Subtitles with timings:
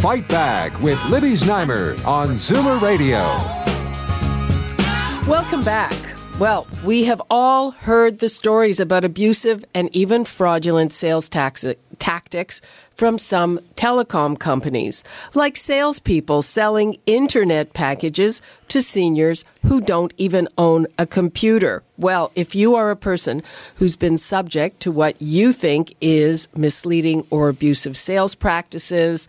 [0.00, 3.20] Fight Back with Libby Znaimer on Zoomer Radio.
[5.30, 5.92] Welcome back.
[6.38, 12.62] Well, we have all heard the stories about abusive and even fraudulent sales tactics
[12.94, 20.86] from some telecom companies, like salespeople selling internet packages to seniors who don't even own
[20.96, 21.82] a computer.
[21.98, 23.42] Well, if you are a person
[23.74, 29.28] who's been subject to what you think is misleading or abusive sales practices,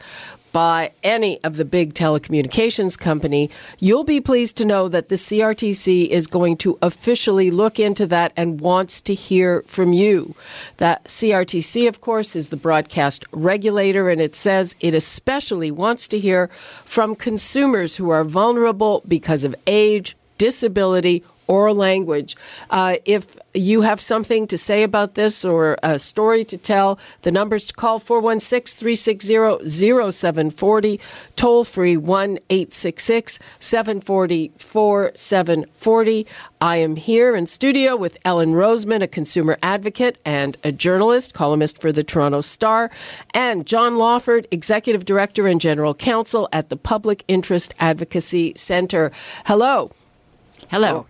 [0.52, 6.08] by any of the big telecommunications company, you'll be pleased to know that the CRTC
[6.10, 10.36] is going to officially look into that and wants to hear from you.
[10.78, 16.20] That CRTC, of course, is the broadcast regulator, and it says it especially wants to
[16.20, 16.48] hear
[16.84, 22.36] from consumers who are vulnerable because of age, disability, or language.
[22.70, 27.32] Uh, if you have something to say about this or a story to tell, the
[27.32, 31.00] numbers to call 416 360 0740,
[31.36, 36.28] toll free 1 866 740 4740.
[36.62, 41.82] I am here in studio with Ellen Roseman, a consumer advocate and a journalist, columnist
[41.82, 42.92] for the Toronto Star,
[43.34, 49.12] and John Lawford, executive director and general counsel at the Public Interest Advocacy Center.
[49.46, 49.92] Hello.
[50.70, 51.08] Hello.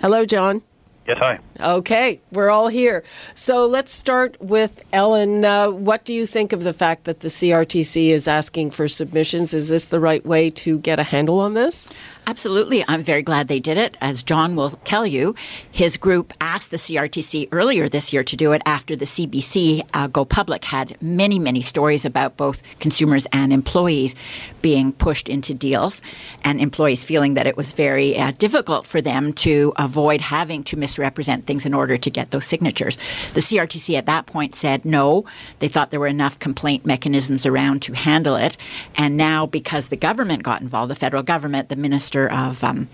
[0.00, 0.62] Hello, John.
[1.06, 1.38] Yes, hi.
[1.60, 3.04] Okay, we're all here.
[3.34, 5.44] So let's start with Ellen.
[5.44, 9.54] Uh, what do you think of the fact that the CRTC is asking for submissions?
[9.54, 11.88] Is this the right way to get a handle on this?
[12.28, 12.84] Absolutely.
[12.88, 13.96] I'm very glad they did it.
[14.00, 15.36] As John will tell you,
[15.70, 20.08] his group asked the CRTC earlier this year to do it after the CBC uh,
[20.08, 24.16] Go Public had many, many stories about both consumers and employees
[24.60, 26.02] being pushed into deals
[26.42, 30.76] and employees feeling that it was very uh, difficult for them to avoid having to
[30.76, 32.98] misrepresent things in order to get those signatures.
[33.34, 35.26] The CRTC at that point said no.
[35.60, 38.56] They thought there were enough complaint mechanisms around to handle it.
[38.96, 42.88] And now, because the government got involved, the federal government, the minister of um,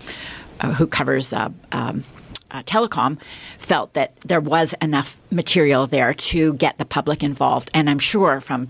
[0.59, 2.03] uh, who covers uh, um,
[2.51, 3.19] uh, telecom
[3.57, 8.39] felt that there was enough material there to get the public involved, and I'm sure
[8.39, 8.69] from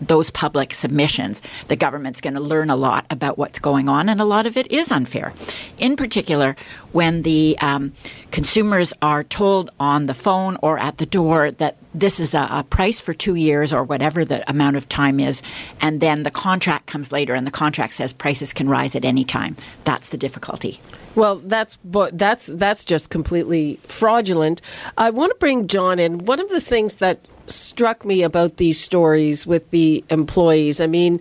[0.00, 4.20] those public submissions, the government's going to learn a lot about what's going on, and
[4.20, 5.32] a lot of it is unfair.
[5.78, 6.56] In particular,
[6.92, 7.92] when the um,
[8.30, 12.64] consumers are told on the phone or at the door that this is a, a,
[12.64, 15.42] price for two years or whatever the amount of time is,
[15.80, 19.24] and then the contract comes later, and the contract says prices can rise at any
[19.24, 19.56] time.
[19.84, 20.80] That's the difficulty.
[21.14, 24.60] Well, that's that's that's just completely fraudulent.
[24.98, 26.18] I want to bring John in.
[26.18, 30.80] One of the things that struck me about these stories with the employees.
[30.80, 31.20] I mean,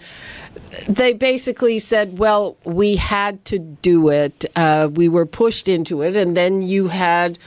[0.87, 4.45] they basically said, well, we had to do it.
[4.55, 6.15] Uh, we were pushed into it.
[6.15, 7.37] And then you had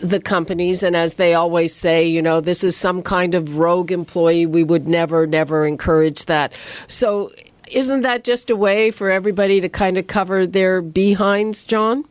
[0.00, 3.90] the companies, and as they always say, you know, this is some kind of rogue
[3.90, 4.46] employee.
[4.46, 6.52] We would never, never encourage that.
[6.88, 7.32] So,
[7.70, 12.04] isn't that just a way for everybody to kind of cover their behinds, John?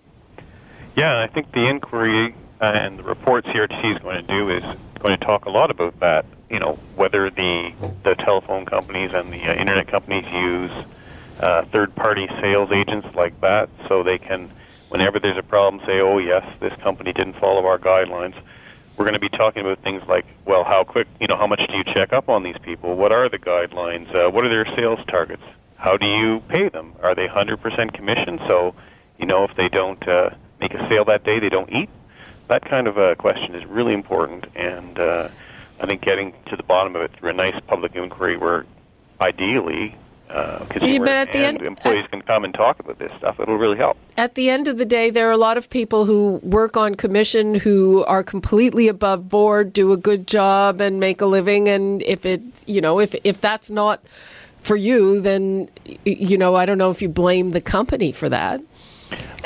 [0.95, 4.63] Yeah, I think the inquiry uh, and the reports CRTC is going to do is
[5.03, 6.25] going to talk a lot about that.
[6.49, 10.71] You know, whether the the telephone companies and the uh, internet companies use
[11.39, 14.49] uh, third-party sales agents like that, so they can,
[14.89, 18.35] whenever there's a problem, say, "Oh yes, this company didn't follow our guidelines."
[18.95, 21.61] We're going to be talking about things like, well, how quick, you know, how much
[21.67, 22.95] do you check up on these people?
[22.95, 24.13] What are the guidelines?
[24.13, 25.41] Uh, what are their sales targets?
[25.77, 26.93] How do you pay them?
[27.01, 28.37] Are they 100% commission?
[28.47, 28.75] So,
[29.17, 30.29] you know, if they don't uh,
[30.61, 31.89] make a sale that day, they don't eat
[32.47, 35.29] that kind of a question is really important, and uh,
[35.79, 38.65] I think getting to the bottom of it through a nice public inquiry where
[39.21, 39.95] ideally
[40.29, 43.39] uh, consumers yeah, and end, employees can come and talk about this stuff.
[43.39, 43.97] It'll really help.
[44.17, 46.95] At the end of the day, there are a lot of people who work on
[46.95, 51.69] commission who are completely above board, do a good job, and make a living.
[51.69, 54.01] And if it, you know, if if that's not
[54.57, 55.69] for you, then
[56.05, 58.61] you know, I don't know if you blame the company for that.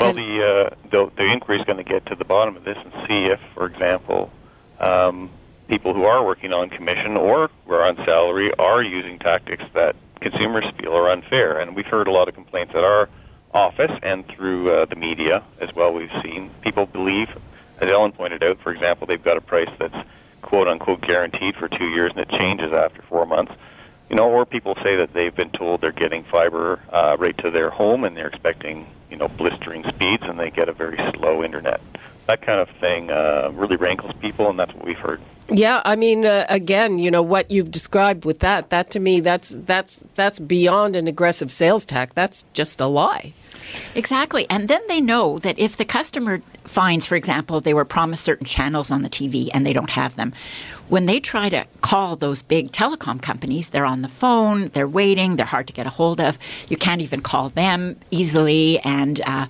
[0.00, 2.76] Well, the, uh, the the inquiry is going to get to the bottom of this
[2.78, 4.30] and see if, for example,
[4.78, 5.30] um,
[5.68, 9.96] people who are working on commission or who are on salary are using tactics that
[10.20, 11.58] consumers feel are unfair.
[11.58, 13.08] And we've heard a lot of complaints at our
[13.52, 15.92] office and through uh, the media as well.
[15.92, 17.28] We've seen people believe,
[17.80, 19.96] as Ellen pointed out, for example, they've got a price that's
[20.42, 23.52] quote unquote guaranteed for two years and it changes after four months.
[24.10, 27.50] You know, or people say that they've been told they're getting fiber uh, right to
[27.50, 31.44] their home and they're expecting, you know, blistering speeds and they get a very slow
[31.44, 31.80] internet.
[32.26, 35.20] That kind of thing uh, really rankles people, and that's what we've heard.
[35.50, 38.68] Yeah, I mean, uh, again, you know what you've described with that.
[38.68, 42.12] That to me, that's that's that's beyond an aggressive sales tack.
[42.12, 43.32] That's just a lie.
[43.94, 44.46] Exactly.
[44.50, 48.46] And then they know that if the customer finds, for example, they were promised certain
[48.46, 50.32] channels on the TV and they don't have them,
[50.88, 55.36] when they try to call those big telecom companies, they're on the phone, they're waiting,
[55.36, 56.38] they're hard to get a hold of.
[56.68, 58.78] You can't even call them easily.
[58.80, 59.46] And uh,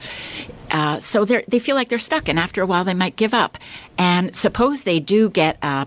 [0.71, 2.29] uh, so they feel like they're stuck.
[2.29, 3.59] And after a while, they might give up.
[3.97, 5.59] And suppose they do get.
[5.63, 5.87] Uh,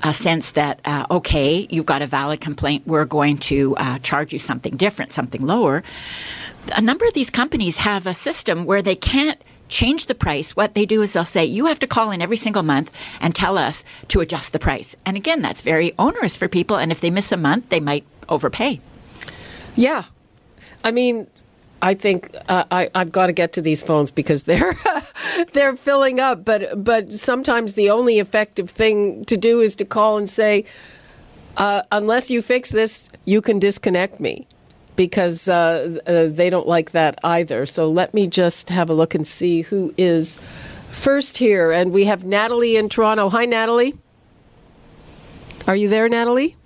[0.00, 4.32] a sense that, uh, okay, you've got a valid complaint, we're going to uh, charge
[4.32, 5.82] you something different, something lower.
[6.76, 10.74] A number of these companies have a system where they can't change the price, what
[10.74, 13.58] they do is they'll say, you have to call in every single month and tell
[13.58, 14.96] us to adjust the price.
[15.04, 16.76] And again, that's very onerous for people.
[16.76, 18.80] And if they miss a month, they might overpay.
[19.76, 20.04] Yeah.
[20.82, 21.26] I mean,
[21.80, 24.76] I think uh, I, I've got to get to these phones because they're
[25.52, 26.44] they're filling up.
[26.44, 30.64] But but sometimes the only effective thing to do is to call and say,
[31.56, 34.46] uh, unless you fix this, you can disconnect me
[34.98, 37.64] because uh, uh, they don't like that either.
[37.66, 40.34] So let me just have a look and see who is
[40.90, 41.70] first here.
[41.70, 43.28] And we have Natalie in Toronto.
[43.28, 43.94] Hi, Natalie.
[45.68, 46.56] Are you there, Natalie?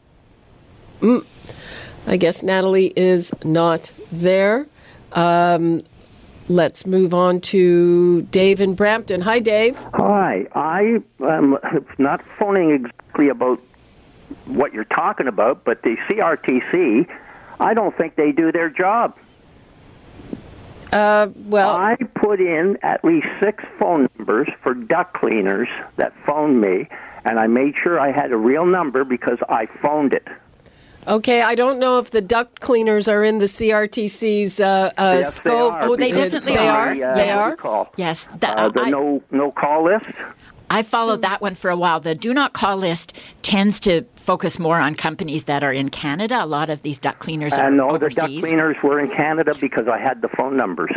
[1.02, 1.26] Mm.
[2.06, 4.67] I guess Natalie is not there.
[5.12, 5.82] Um,
[6.49, 9.20] let's move on to Dave in Brampton.
[9.20, 9.76] Hi, Dave.
[9.93, 10.46] Hi.
[10.55, 11.58] I am
[11.99, 13.61] not phoning exactly about
[14.46, 17.06] what you're talking about, but the CRTC
[17.62, 19.17] I don't think they do their job.
[20.93, 26.61] Uh, well, I put in at least six phone numbers for duck cleaners that phoned
[26.61, 26.88] me,
[27.25, 30.29] and I made sure I had a real number because I phoned it.
[31.06, 35.35] Okay, I don't know if the duct cleaners are in the CRTC's uh, uh, yes,
[35.35, 35.73] scope.
[35.73, 36.88] They are, oh, they definitely they are.
[36.91, 36.94] are.
[36.94, 37.56] The, uh, they are.
[37.56, 37.93] Call.
[37.97, 40.11] Yes, the, uh, the I, no no call list.
[40.73, 42.01] I followed that one for a while.
[42.01, 46.43] The do not call list tends to focus more on companies that are in Canada.
[46.43, 48.15] A lot of these duct cleaners are uh, no, overseas.
[48.17, 50.91] the duct cleaners were in Canada because I had the phone numbers.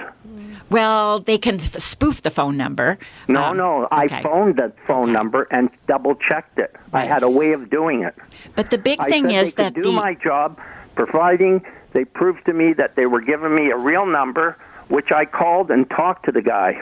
[0.70, 2.98] Well, they can f- spoof the phone number.
[3.28, 4.24] No, um, no, I okay.
[4.24, 5.12] phoned the phone Okay.
[5.12, 6.74] number and double checked it.
[6.94, 8.16] I had a way of doing it.
[8.56, 10.58] But the big I thing said is they that could do the my job,
[10.96, 14.58] providing they proved to me that they were giving me a real number,
[14.88, 16.82] which I called and talked to the guy.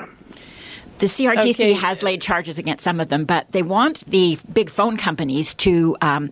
[1.04, 1.74] The CRTC Okay.
[1.74, 5.98] has laid charges against some of them, but they want the big phone companies to
[6.00, 6.30] um,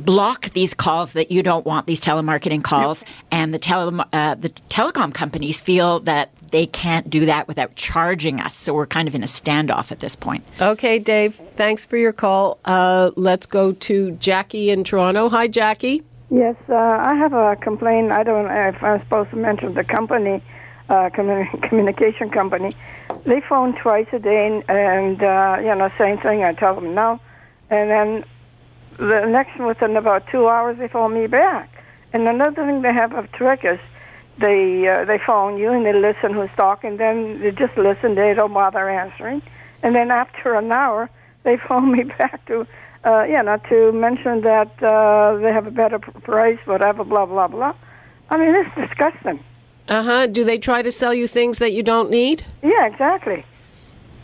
[0.00, 3.04] block these calls that you don't want, these telemarketing calls.
[3.30, 8.40] And the, tele- uh, the telecom companies feel that they can't do that without charging
[8.40, 8.54] us.
[8.54, 10.42] So we're kind of in a standoff at this point.
[10.58, 11.34] Okay, Dave.
[11.34, 12.60] Thanks for your call.
[12.64, 15.28] Uh, let's go to Jackie in Toronto.
[15.28, 16.02] Hi, Jackie.
[16.30, 18.10] Yes, uh, I have a complaint.
[18.10, 20.42] I don't know if I'm supposed to mention the company,
[20.88, 22.72] uh, commu- communication company.
[23.24, 26.42] They phone twice a day, and, uh, you know, same thing.
[26.42, 27.20] I tell them no,
[27.70, 28.24] and then
[28.98, 31.84] the next within about two hours they phone me back.
[32.12, 33.78] And another thing they have a trick is
[34.38, 36.96] they uh, they phone you and they listen who's talking.
[36.96, 38.14] Then they just listen.
[38.14, 39.42] They don't bother answering.
[39.82, 41.10] And then after an hour,
[41.42, 42.66] they phone me back to
[43.04, 47.48] uh, you know to mention that uh, they have a better price, whatever, blah blah
[47.48, 47.74] blah.
[48.30, 49.42] I mean, it's disgusting.
[49.88, 50.26] Uh huh.
[50.26, 52.44] Do they try to sell you things that you don't need?
[52.62, 53.44] Yeah, exactly.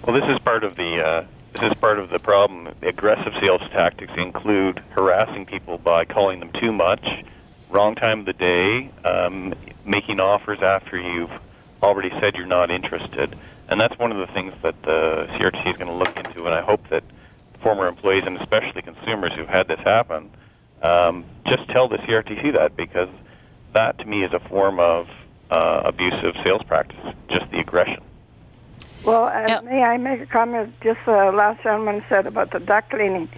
[0.07, 2.69] Well, this is part of the uh, this is part of the problem.
[2.83, 7.05] Aggressive sales tactics include harassing people by calling them too much,
[7.71, 9.55] wrong time of the day, um,
[9.85, 11.33] making offers after you've
[11.83, 13.37] already said you're not interested,
[13.69, 16.45] and that's one of the things that the CRTC is going to look into.
[16.45, 17.03] And I hope that
[17.61, 20.31] former employees and especially consumers who've had this happen
[20.83, 23.09] um, just tell the CRTC that because
[23.73, 25.09] that to me is a form of
[25.51, 26.99] uh, abusive sales practice,
[27.31, 28.03] just the aggression.
[29.05, 29.65] Well, uh, Yep.
[29.65, 30.75] may I make a comment?
[30.83, 33.29] Just uh, last gentleman said about the duct cleaning.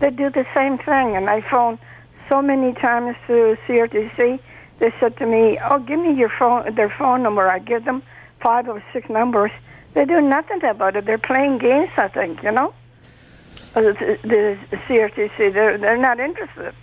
[0.00, 1.78] They do the same thing, and I phoned
[2.30, 4.40] so many times to CRTC.
[4.78, 8.02] They said to me, "Oh, give me your phone, their phone number." I give them
[8.40, 9.50] five or six numbers.
[9.92, 11.04] They do nothing about it.
[11.04, 11.90] They're playing games.
[11.96, 12.72] I think you know.
[13.76, 14.58] Uh, The, the
[14.88, 16.74] CRTC, they're they're not interested.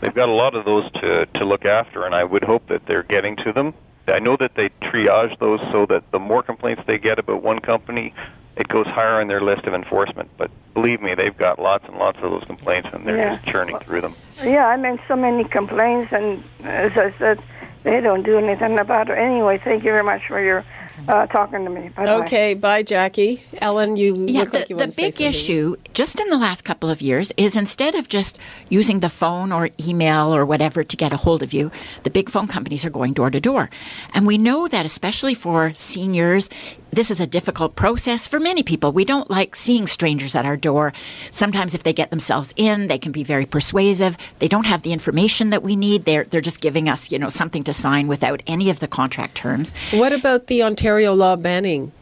[0.00, 2.86] They've got a lot of those to, to look after, and I would hope that
[2.86, 3.74] they're getting to them.
[4.06, 7.58] I know that they triage those so that the more complaints they get about one
[7.60, 8.12] company,
[8.56, 10.28] it goes higher on their list of enforcement.
[10.36, 13.36] But believe me, they've got lots and lots of those complaints, and they're Yeah.
[13.36, 14.14] just churning through them.
[14.42, 17.40] Yeah, I mean, so many complaints, and as I said,
[17.82, 19.18] they don't do anything about it.
[19.18, 20.64] Anyway, thank you very much for your
[21.08, 21.88] uh, talking to me.
[21.90, 22.24] Bye-bye.
[22.24, 23.42] Okay, bye, Jackie.
[23.60, 26.28] Ellen, you Yeah, look the, like you the want to say big issue just in
[26.28, 30.44] the last couple of years is instead of just using the phone or email or
[30.46, 31.70] whatever to get a hold of you,
[32.04, 33.70] the big phone companies are going door to door.
[34.14, 36.48] And we know that especially for seniors,
[36.96, 38.92] this is a difficult process for many people.
[38.92, 40.92] We don't like seeing strangers at our door.
[41.30, 44.16] Sometimes if they get themselves in, they can be very persuasive.
[44.38, 46.04] They don't have the information that we need.
[46.04, 49.34] They're they're just giving us, you know, something to sign without any of the contract
[49.34, 49.72] terms.
[49.92, 51.92] What about the Ontario law banning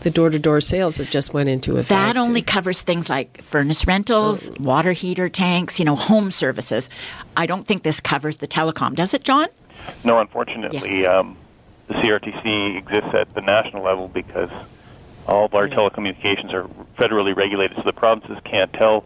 [0.00, 1.88] the door-to-door sales that just went into effect?
[1.88, 6.88] That only covers things like furnace rentals, water heater tanks, you know, home services.
[7.36, 9.48] I don't think this covers the telecom, does it, John?
[10.04, 11.36] No, unfortunately, um,
[11.88, 14.50] the CRTC exists at the national level because
[15.26, 19.04] all of our telecommunications are federally regulated, so the provinces can't tell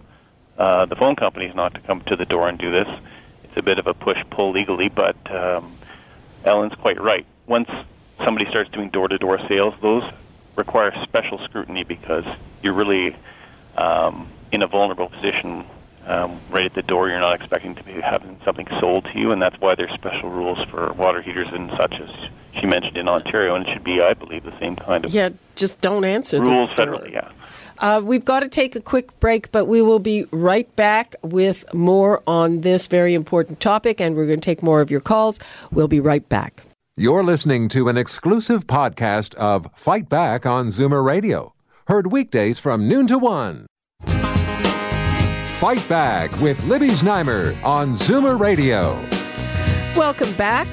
[0.58, 2.88] uh, the phone companies not to come to the door and do this.
[3.44, 5.72] It's a bit of a push-pull legally, but um,
[6.44, 7.26] Ellen's quite right.
[7.46, 7.68] Once
[8.24, 10.04] somebody starts doing door-to-door sales, those
[10.56, 12.24] require special scrutiny because
[12.62, 13.16] you're really
[13.78, 15.64] um, in a vulnerable position
[16.06, 17.08] um, right at the door.
[17.08, 20.28] You're not expecting to be having something sold to you, and that's why there's special
[20.28, 22.10] rules for water heaters and such as
[22.58, 25.30] she mentioned in Ontario, and it should be, I believe, the same kind of Yeah,
[25.56, 26.86] just don't answer the rules door.
[26.86, 27.12] federally.
[27.12, 27.28] Yeah.
[27.78, 31.64] Uh, we've got to take a quick break, but we will be right back with
[31.72, 35.38] more on this very important topic, and we're going to take more of your calls.
[35.72, 36.62] We'll be right back.
[36.96, 41.54] You're listening to an exclusive podcast of Fight Back on Zoomer Radio,
[41.86, 43.66] heard weekdays from noon to one.
[45.58, 48.94] Fight Back with Libby Znaimer on Zoomer Radio.
[49.96, 50.66] Welcome back.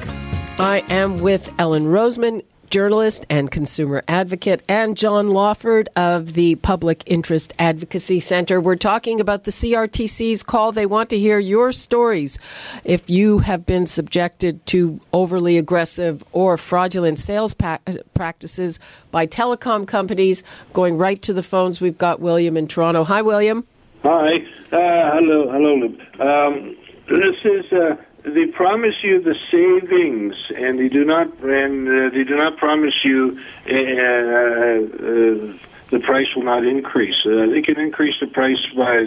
[0.59, 7.03] I am with Ellen Roseman, journalist and consumer advocate, and John Lawford of the Public
[7.05, 8.59] Interest Advocacy Center.
[8.59, 10.71] We're talking about the CRTC's call.
[10.71, 12.39] They want to hear your stories.
[12.83, 17.77] If you have been subjected to overly aggressive or fraudulent sales pa-
[18.15, 18.79] practices
[19.11, 20.41] by telecom companies,
[20.73, 23.03] going right to the phones, we've got William in Toronto.
[23.03, 23.67] Hi, William.
[24.01, 24.37] Hi.
[24.71, 26.01] Uh, hello, hello, Lib.
[26.19, 26.75] Um,
[27.09, 27.95] this is uh,
[28.35, 32.93] they promise you the savings, and they do not, and uh, they do not promise
[33.03, 35.53] you uh, uh,
[35.89, 37.15] the price will not increase.
[37.25, 39.05] Uh, they can increase the price by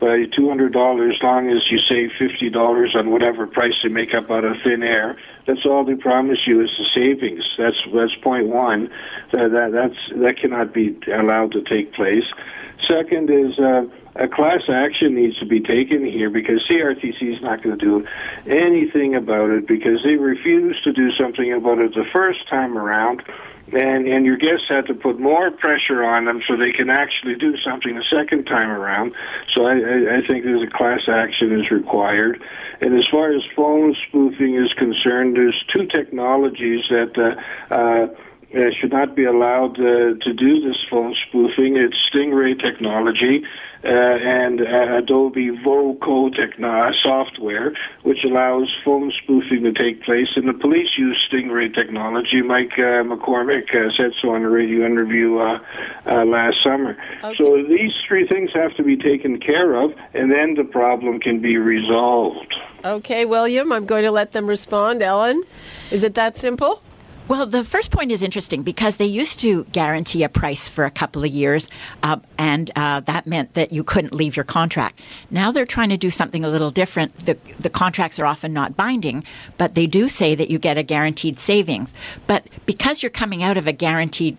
[0.00, 3.88] by two hundred dollars, as long as you save fifty dollars on whatever price they
[3.88, 5.16] make up out of thin air.
[5.46, 7.44] That's all they promise you is the savings.
[7.58, 8.90] That's that's point one.
[9.32, 12.24] That, that that's that cannot be allowed to take place.
[12.88, 13.58] Second is.
[14.18, 18.06] A class action needs to be taken here because CRTC is not going to do
[18.46, 23.22] anything about it because they refused to do something about it the first time around.
[23.70, 27.36] And, and your guests had to put more pressure on them so they can actually
[27.36, 29.12] do something the second time around.
[29.54, 32.42] So I, I, I think there's a class action is required.
[32.80, 38.06] And as far as phone spoofing is concerned, there's two technologies that uh, uh,
[38.54, 41.76] uh, should not be allowed uh, to do this phone spoofing.
[41.76, 43.44] It's Stingray technology
[43.84, 50.28] uh, and uh, Adobe Voco techno- software, which allows phone spoofing to take place.
[50.36, 52.42] And the police use Stingray technology.
[52.42, 55.58] Mike uh, McCormick uh, said so on a radio interview uh,
[56.06, 56.96] uh, last summer.
[57.36, 61.40] So these three things have to be taken care of, and then the problem can
[61.40, 62.54] be resolved.
[62.84, 65.02] Okay, William, I'm going to let them respond.
[65.02, 65.42] Ellen,
[65.90, 66.82] is it that simple?
[67.28, 70.90] Well, the first point is interesting because they used to guarantee a price for a
[70.90, 71.68] couple of years,
[72.02, 74.98] uh, and uh, that meant that you couldn't leave your contract.
[75.30, 77.26] Now they're trying to do something a little different.
[77.26, 79.24] The, the contracts are often not binding,
[79.58, 81.92] but they do say that you get a guaranteed savings.
[82.26, 84.38] But because you're coming out of a guaranteed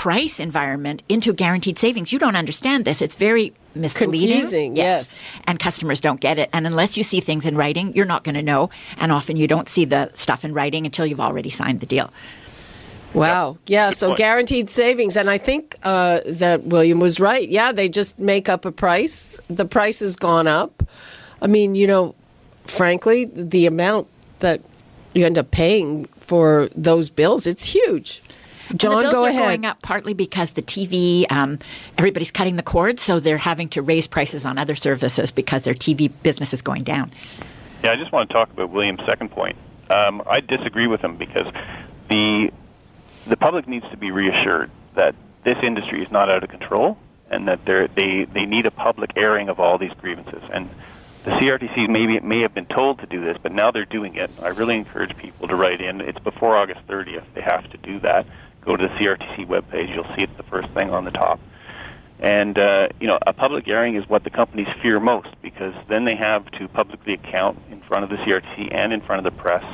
[0.00, 3.02] price environment into guaranteed savings, you don't understand this.
[3.02, 4.30] It's very misleading.
[4.30, 5.30] Confusing, yes.
[5.44, 6.48] And customers don't get it.
[6.54, 8.70] And unless you see things in writing, you're not going to know.
[8.96, 12.10] And often you don't see the stuff in writing until you've already signed the deal.
[13.12, 13.58] Wow.
[13.66, 13.90] Yeah.
[13.90, 14.18] Good So point.
[14.18, 15.18] guaranteed savings.
[15.18, 17.46] And I think uh, that William was right.
[17.46, 17.70] Yeah.
[17.70, 19.38] They just make up a price.
[19.50, 20.82] The price has gone up.
[21.42, 22.14] I mean, you know,
[22.64, 24.06] frankly, the amount
[24.38, 24.62] that
[25.12, 28.22] you end up paying for those bills, it's huge.
[28.76, 29.42] John, and the bills go are ahead.
[29.42, 31.58] going up partly because the TV, um,
[31.98, 35.74] everybody's cutting the cord, so they're having to raise prices on other services because their
[35.74, 37.10] TV business is going down.
[37.82, 39.56] Yeah, I just want to talk about William's second point.
[39.90, 41.52] Um, I disagree with him because
[42.08, 42.50] the
[43.26, 46.96] the public needs to be reassured that this industry is not out of control
[47.30, 50.42] and that they're, they they need a public airing of all these grievances.
[50.52, 50.68] And
[51.24, 54.30] the CRTC maybe may have been told to do this, but now they're doing it.
[54.42, 56.00] I really encourage people to write in.
[56.00, 57.24] It's before August 30th.
[57.34, 58.26] They have to do that.
[58.64, 59.94] Go to the CRTC webpage.
[59.94, 61.40] You'll see it's the first thing on the top.
[62.18, 66.04] And uh, you know, a public airing is what the companies fear most because then
[66.04, 69.40] they have to publicly account in front of the CRTC and in front of the
[69.40, 69.64] press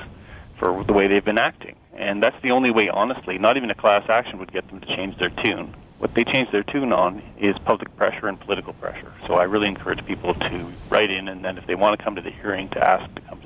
[0.58, 1.74] for the way they've been acting.
[1.94, 3.38] And that's the only way, honestly.
[3.38, 5.74] Not even a class action would get them to change their tune.
[5.98, 9.12] What they change their tune on is public pressure and political pressure.
[9.26, 12.14] So I really encourage people to write in, and then if they want to come
[12.16, 13.45] to the hearing, to ask to come to.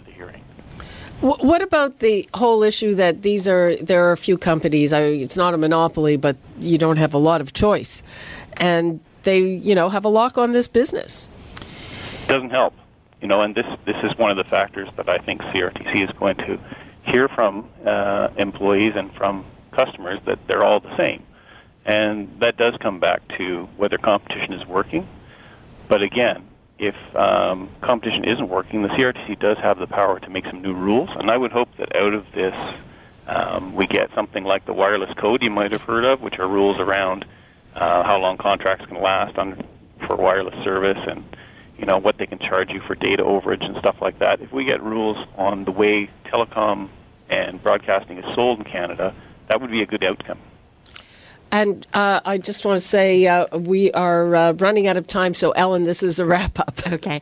[1.21, 4.95] What about the whole issue that these are there are a few companies?
[4.95, 8.03] I, it's not a monopoly, but you don't have a lot of choice,
[8.57, 11.29] and they you know have a lock on this business.
[12.27, 12.73] Doesn't help,
[13.21, 16.11] you know, and this this is one of the factors that I think CRTC is
[16.19, 16.59] going to
[17.13, 21.23] hear from uh, employees and from customers that they're all the same,
[21.85, 25.07] and that does come back to whether competition is working.
[25.87, 26.49] But again,
[26.81, 30.73] if um, competition isn't working, the CRTC does have the power to make some new
[30.73, 32.55] rules, and I would hope that out of this
[33.27, 36.49] um, we get something like the wireless code you might have heard of, which are
[36.49, 37.27] rules around
[37.75, 39.63] uh, how long contracts can last on
[40.07, 41.23] for wireless service and
[41.77, 44.41] you know what they can charge you for data overage and stuff like that.
[44.41, 46.89] If we get rules on the way telecom
[47.29, 49.15] and broadcasting is sold in Canada,
[49.49, 50.39] that would be a good outcome.
[51.53, 55.35] And uh, I just want to say uh, we are uh, running out of time.
[55.35, 56.71] So, Ellen, this is a wrap up.
[56.91, 57.21] Okay.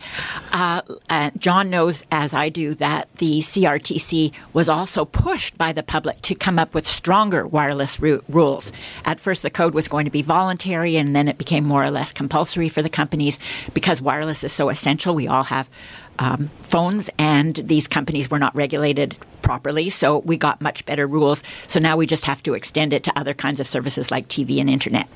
[0.51, 0.81] Uh,
[1.11, 6.23] uh, John knows, as I do, that the CRTC was also pushed by the public
[6.23, 8.73] to come up with stronger wireless ru- rules.
[9.05, 11.91] At first, the code was going to be voluntary, and then it became more or
[11.91, 13.39] less compulsory for the companies
[13.75, 15.15] because wireless is so essential.
[15.15, 15.69] We all have
[16.19, 19.91] um, phones, and these companies were not regulated properly.
[19.91, 21.43] So we got much better rules.
[21.69, 24.61] So now we just have to extend it to other kinds of services like TV
[24.61, 25.09] and internet.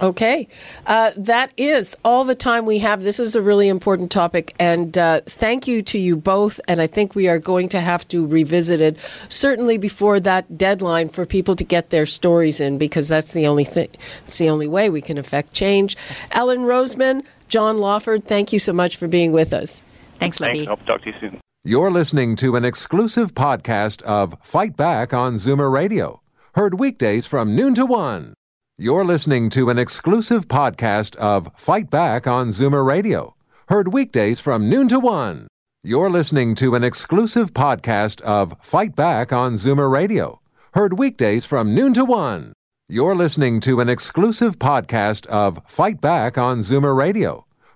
[0.00, 0.48] Okay.
[0.86, 3.02] Uh, that is all the time we have.
[3.02, 4.54] This is a really important topic.
[4.58, 6.60] And uh, thank you to you both.
[6.66, 11.08] And I think we are going to have to revisit it certainly before that deadline
[11.08, 13.88] for people to get their stories in because that's the only thing,
[14.26, 15.96] it's the only way we can affect change.
[16.32, 19.84] Ellen Roseman, John Lawford, thank you so much for being with us.
[20.22, 20.64] Thanks, Libby.
[20.64, 20.68] Thanks.
[20.68, 21.40] Hope to talk to you soon.
[21.64, 26.20] You're listening to an exclusive podcast of Fight Back on Zoomer Radio,
[26.54, 28.34] heard weekdays from noon to one.
[28.78, 33.34] You're listening to an exclusive podcast of Fight Back on Zoomer Radio,
[33.68, 35.48] heard weekdays from noon to one.
[35.82, 40.40] You're listening to an exclusive podcast of Fight Back on Zoomer Radio,
[40.74, 42.52] heard weekdays from noon to one.
[42.88, 47.44] You're listening to an exclusive podcast of Fight Back on Zoomer Radio